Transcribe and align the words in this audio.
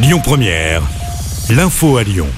Lyon 0.00 0.20
Première, 0.22 0.80
l'info 1.50 1.96
à 1.96 2.04
Lyon. 2.04 2.28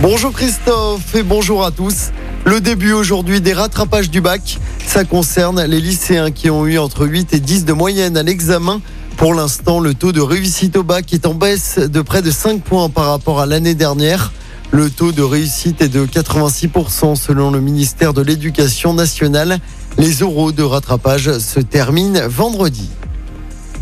Bonjour 0.00 0.32
Christophe 0.32 1.14
et 1.14 1.22
bonjour 1.22 1.64
à 1.64 1.70
tous. 1.70 2.10
Le 2.44 2.60
début 2.60 2.90
aujourd'hui 2.90 3.40
des 3.40 3.52
rattrapages 3.52 4.10
du 4.10 4.20
bac, 4.20 4.58
ça 4.88 5.04
concerne 5.04 5.62
les 5.62 5.80
lycéens 5.80 6.32
qui 6.32 6.50
ont 6.50 6.66
eu 6.66 6.78
entre 6.78 7.06
8 7.06 7.32
et 7.32 7.38
10 7.38 7.64
de 7.64 7.72
moyenne 7.72 8.16
à 8.16 8.24
l'examen. 8.24 8.80
Pour 9.16 9.34
l'instant, 9.34 9.78
le 9.78 9.94
taux 9.94 10.10
de 10.10 10.20
réussite 10.20 10.76
au 10.76 10.82
bac 10.82 11.12
est 11.12 11.26
en 11.26 11.34
baisse 11.34 11.78
de 11.78 12.02
près 12.02 12.22
de 12.22 12.30
5 12.32 12.60
points 12.60 12.88
par 12.88 13.06
rapport 13.06 13.40
à 13.40 13.46
l'année 13.46 13.76
dernière. 13.76 14.32
Le 14.72 14.90
taux 14.90 15.12
de 15.12 15.22
réussite 15.22 15.80
est 15.82 15.88
de 15.88 16.04
86% 16.06 17.14
selon 17.14 17.52
le 17.52 17.60
ministère 17.60 18.14
de 18.14 18.22
l'Éducation 18.22 18.94
nationale. 18.94 19.60
Les 19.96 20.22
euros 20.22 20.50
de 20.50 20.64
rattrapage 20.64 21.38
se 21.38 21.60
terminent 21.60 22.20
vendredi. 22.26 22.90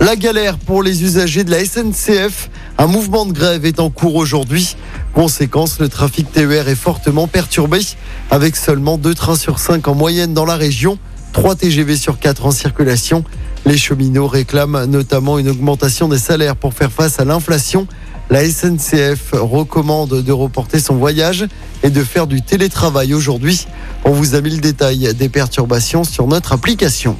La 0.00 0.16
galère 0.16 0.58
pour 0.58 0.82
les 0.82 1.02
usagers 1.02 1.44
de 1.44 1.50
la 1.50 1.64
SNCF. 1.64 2.50
Un 2.78 2.86
mouvement 2.86 3.24
de 3.24 3.32
grève 3.32 3.64
est 3.64 3.80
en 3.80 3.90
cours 3.90 4.16
aujourd'hui. 4.16 4.76
Conséquence, 5.14 5.78
le 5.78 5.88
trafic 5.88 6.30
TER 6.30 6.68
est 6.68 6.74
fortement 6.74 7.26
perturbé, 7.28 7.78
avec 8.30 8.56
seulement 8.56 8.98
2 8.98 9.14
trains 9.14 9.36
sur 9.36 9.58
5 9.58 9.86
en 9.88 9.94
moyenne 9.94 10.34
dans 10.34 10.44
la 10.44 10.56
région, 10.56 10.98
3 11.32 11.54
TGV 11.54 11.96
sur 11.96 12.18
4 12.18 12.46
en 12.46 12.50
circulation. 12.50 13.24
Les 13.64 13.78
cheminots 13.78 14.26
réclament 14.26 14.84
notamment 14.84 15.38
une 15.38 15.48
augmentation 15.48 16.08
des 16.08 16.18
salaires 16.18 16.56
pour 16.56 16.74
faire 16.74 16.92
face 16.92 17.20
à 17.20 17.24
l'inflation. 17.24 17.86
La 18.30 18.44
SNCF 18.48 19.32
recommande 19.32 20.22
de 20.22 20.32
reporter 20.32 20.80
son 20.80 20.96
voyage 20.96 21.46
et 21.82 21.90
de 21.90 22.02
faire 22.02 22.26
du 22.26 22.42
télétravail 22.42 23.14
aujourd'hui. 23.14 23.66
On 24.04 24.10
vous 24.10 24.34
a 24.34 24.40
mis 24.40 24.50
le 24.50 24.60
détail 24.60 25.14
des 25.14 25.28
perturbations 25.28 26.04
sur 26.04 26.26
notre 26.26 26.52
application. 26.52 27.16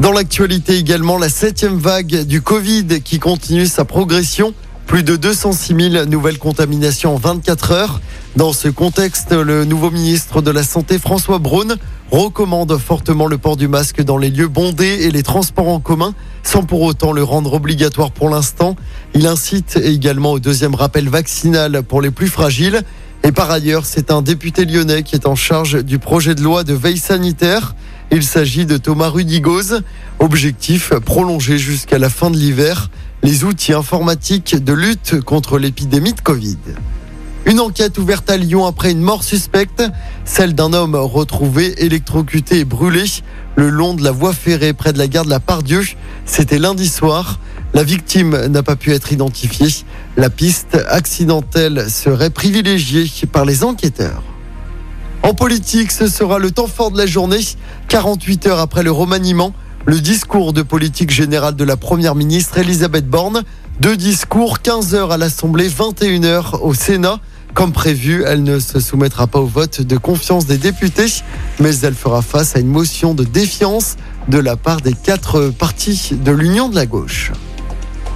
Dans 0.00 0.10
l'actualité 0.10 0.76
également, 0.76 1.18
la 1.18 1.28
septième 1.28 1.78
vague 1.78 2.24
du 2.24 2.42
Covid 2.42 3.00
qui 3.04 3.20
continue 3.20 3.66
sa 3.66 3.84
progression. 3.84 4.52
Plus 4.86 5.04
de 5.04 5.14
206 5.14 5.92
000 5.92 6.04
nouvelles 6.06 6.38
contaminations 6.38 7.14
en 7.14 7.18
24 7.18 7.70
heures. 7.70 8.00
Dans 8.34 8.52
ce 8.52 8.68
contexte, 8.68 9.32
le 9.32 9.64
nouveau 9.64 9.92
ministre 9.92 10.42
de 10.42 10.50
la 10.50 10.64
Santé, 10.64 10.98
François 10.98 11.38
Braun, 11.38 11.76
recommande 12.10 12.76
fortement 12.76 13.28
le 13.28 13.38
port 13.38 13.56
du 13.56 13.68
masque 13.68 14.02
dans 14.02 14.18
les 14.18 14.30
lieux 14.30 14.48
bondés 14.48 15.04
et 15.04 15.10
les 15.12 15.22
transports 15.22 15.68
en 15.68 15.78
commun, 15.78 16.12
sans 16.42 16.64
pour 16.64 16.82
autant 16.82 17.12
le 17.12 17.22
rendre 17.22 17.54
obligatoire 17.54 18.10
pour 18.10 18.28
l'instant. 18.28 18.74
Il 19.14 19.28
incite 19.28 19.76
également 19.82 20.32
au 20.32 20.40
deuxième 20.40 20.74
rappel 20.74 21.08
vaccinal 21.08 21.84
pour 21.84 22.02
les 22.02 22.10
plus 22.10 22.28
fragiles. 22.28 22.82
Et 23.22 23.32
par 23.32 23.50
ailleurs, 23.50 23.86
c'est 23.86 24.10
un 24.10 24.20
député 24.20 24.64
lyonnais 24.66 25.02
qui 25.02 25.14
est 25.14 25.26
en 25.26 25.36
charge 25.36 25.82
du 25.82 25.98
projet 25.98 26.34
de 26.34 26.42
loi 26.42 26.64
de 26.64 26.74
veille 26.74 26.98
sanitaire. 26.98 27.74
Il 28.10 28.22
s'agit 28.22 28.66
de 28.66 28.76
Thomas 28.76 29.08
Rudigoz. 29.08 29.82
Objectif 30.18 30.90
prolonger 30.94 31.58
jusqu'à 31.58 31.98
la 31.98 32.08
fin 32.08 32.30
de 32.30 32.36
l'hiver 32.36 32.90
les 33.22 33.44
outils 33.44 33.72
informatiques 33.72 34.62
de 34.62 34.72
lutte 34.74 35.20
contre 35.22 35.58
l'épidémie 35.58 36.12
de 36.12 36.20
Covid. 36.20 36.58
Une 37.46 37.60
enquête 37.60 37.98
ouverte 37.98 38.28
à 38.30 38.36
Lyon 38.36 38.66
après 38.66 38.90
une 38.90 39.00
mort 39.00 39.24
suspecte, 39.24 39.82
celle 40.24 40.54
d'un 40.54 40.72
homme 40.72 40.94
retrouvé 40.94 41.84
électrocuté 41.84 42.60
et 42.60 42.64
brûlé 42.64 43.04
le 43.56 43.68
long 43.70 43.94
de 43.94 44.02
la 44.02 44.12
voie 44.12 44.32
ferrée 44.32 44.72
près 44.72 44.92
de 44.92 44.98
la 44.98 45.08
gare 45.08 45.24
de 45.24 45.30
la 45.30 45.40
Pardieu. 45.40 45.82
C'était 46.26 46.58
lundi 46.58 46.88
soir. 46.88 47.38
La 47.72 47.82
victime 47.82 48.46
n'a 48.46 48.62
pas 48.62 48.76
pu 48.76 48.92
être 48.92 49.12
identifiée. 49.12 49.84
La 50.16 50.30
piste 50.30 50.78
accidentelle 50.88 51.90
serait 51.90 52.30
privilégiée 52.30 53.10
par 53.30 53.44
les 53.44 53.64
enquêteurs. 53.64 54.22
En 55.24 55.32
politique, 55.32 55.90
ce 55.90 56.06
sera 56.06 56.38
le 56.38 56.50
temps 56.50 56.66
fort 56.66 56.90
de 56.90 56.98
la 56.98 57.06
journée. 57.06 57.40
48 57.88 58.46
heures 58.46 58.58
après 58.58 58.82
le 58.82 58.90
remaniement, 58.90 59.54
le 59.86 59.98
discours 59.98 60.52
de 60.52 60.60
politique 60.60 61.10
générale 61.10 61.56
de 61.56 61.64
la 61.64 61.78
première 61.78 62.14
ministre 62.14 62.58
Elisabeth 62.58 63.08
Borne. 63.08 63.42
Deux 63.80 63.96
discours, 63.96 64.60
15 64.60 64.94
heures 64.94 65.12
à 65.12 65.16
l'Assemblée, 65.16 65.66
21 65.66 66.24
heures 66.24 66.62
au 66.62 66.74
Sénat. 66.74 67.20
Comme 67.54 67.72
prévu, 67.72 68.22
elle 68.26 68.42
ne 68.42 68.58
se 68.58 68.80
soumettra 68.80 69.26
pas 69.26 69.38
au 69.38 69.46
vote 69.46 69.80
de 69.80 69.96
confiance 69.96 70.44
des 70.44 70.58
députés, 70.58 71.10
mais 71.58 71.74
elle 71.78 71.94
fera 71.94 72.20
face 72.20 72.54
à 72.54 72.58
une 72.58 72.68
motion 72.68 73.14
de 73.14 73.24
défiance 73.24 73.96
de 74.28 74.36
la 74.36 74.56
part 74.56 74.82
des 74.82 74.92
quatre 74.92 75.48
partis 75.48 76.10
de 76.12 76.32
l'Union 76.32 76.68
de 76.68 76.74
la 76.74 76.84
gauche. 76.84 77.32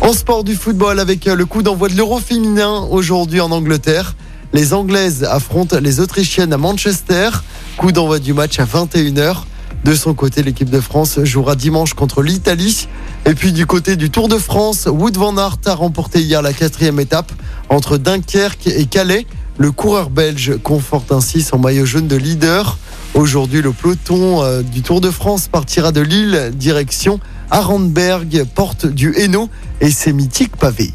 En 0.00 0.12
sport 0.12 0.42
du 0.42 0.56
football 0.56 0.98
avec 0.98 1.26
le 1.26 1.46
coup 1.46 1.62
d'envoi 1.62 1.88
de 1.88 1.94
l'Euro 1.94 2.18
féminin 2.18 2.84
aujourd'hui 2.90 3.40
en 3.40 3.52
Angleterre. 3.52 4.16
Les 4.56 4.72
Anglaises 4.72 5.22
affrontent 5.22 5.78
les 5.82 6.00
Autrichiennes 6.00 6.54
à 6.54 6.56
Manchester. 6.56 7.28
Coup 7.76 7.92
d'envoi 7.92 8.18
du 8.18 8.32
match 8.32 8.58
à 8.58 8.64
21h. 8.64 9.42
De 9.84 9.94
son 9.94 10.14
côté, 10.14 10.42
l'équipe 10.42 10.70
de 10.70 10.80
France 10.80 11.22
jouera 11.24 11.56
dimanche 11.56 11.92
contre 11.92 12.22
l'Italie. 12.22 12.88
Et 13.26 13.34
puis 13.34 13.52
du 13.52 13.66
côté 13.66 13.96
du 13.96 14.08
Tour 14.08 14.28
de 14.28 14.38
France, 14.38 14.88
Wood 14.90 15.18
van 15.18 15.36
Aert 15.36 15.58
a 15.66 15.74
remporté 15.74 16.22
hier 16.22 16.40
la 16.40 16.54
quatrième 16.54 16.98
étape 16.98 17.32
entre 17.68 17.98
Dunkerque 17.98 18.68
et 18.68 18.86
Calais. 18.86 19.26
Le 19.58 19.72
coureur 19.72 20.08
belge 20.08 20.56
conforte 20.62 21.12
ainsi 21.12 21.42
son 21.42 21.58
maillot 21.58 21.84
jaune 21.84 22.08
de 22.08 22.16
leader. 22.16 22.78
Aujourd'hui, 23.12 23.60
le 23.60 23.72
peloton 23.72 24.42
euh, 24.42 24.62
du 24.62 24.80
Tour 24.80 25.02
de 25.02 25.10
France 25.10 25.48
partira 25.48 25.92
de 25.92 26.00
Lille, 26.00 26.52
direction 26.54 27.20
Arenberg, 27.50 28.46
porte 28.54 28.86
du 28.86 29.14
Hainaut 29.18 29.50
et 29.82 29.90
ses 29.90 30.14
mythiques 30.14 30.56
pavés. 30.56 30.94